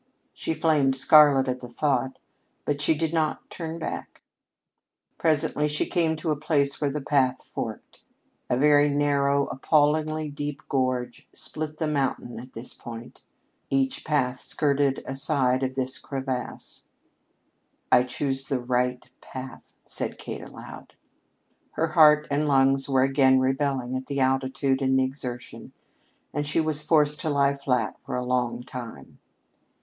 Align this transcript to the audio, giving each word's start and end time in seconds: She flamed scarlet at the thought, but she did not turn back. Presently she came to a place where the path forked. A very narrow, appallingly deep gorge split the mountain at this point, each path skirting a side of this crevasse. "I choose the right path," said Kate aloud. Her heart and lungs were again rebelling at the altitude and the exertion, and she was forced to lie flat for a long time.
She 0.33 0.55
flamed 0.55 0.95
scarlet 0.95 1.47
at 1.47 1.59
the 1.59 1.67
thought, 1.67 2.17
but 2.65 2.81
she 2.81 2.97
did 2.97 3.13
not 3.13 3.47
turn 3.51 3.77
back. 3.77 4.23
Presently 5.19 5.67
she 5.67 5.85
came 5.85 6.15
to 6.15 6.31
a 6.31 6.35
place 6.35 6.81
where 6.81 6.89
the 6.89 7.01
path 7.03 7.43
forked. 7.43 8.01
A 8.49 8.57
very 8.57 8.89
narrow, 8.89 9.45
appallingly 9.49 10.27
deep 10.31 10.63
gorge 10.67 11.27
split 11.33 11.77
the 11.77 11.85
mountain 11.85 12.39
at 12.39 12.53
this 12.53 12.73
point, 12.73 13.21
each 13.69 14.03
path 14.03 14.39
skirting 14.39 14.95
a 15.05 15.13
side 15.13 15.61
of 15.61 15.75
this 15.75 15.99
crevasse. 15.99 16.85
"I 17.91 18.01
choose 18.01 18.47
the 18.47 18.57
right 18.59 19.07
path," 19.21 19.75
said 19.83 20.17
Kate 20.17 20.41
aloud. 20.41 20.95
Her 21.73 21.89
heart 21.89 22.25
and 22.31 22.47
lungs 22.47 22.89
were 22.89 23.03
again 23.03 23.39
rebelling 23.39 23.95
at 23.95 24.07
the 24.07 24.19
altitude 24.19 24.81
and 24.81 24.97
the 24.99 25.03
exertion, 25.03 25.73
and 26.33 26.47
she 26.47 26.59
was 26.59 26.81
forced 26.81 27.19
to 27.21 27.29
lie 27.29 27.53
flat 27.53 27.97
for 28.03 28.15
a 28.15 28.25
long 28.25 28.63
time. 28.63 29.19